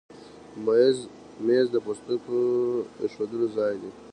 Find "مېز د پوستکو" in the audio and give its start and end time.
1.45-2.39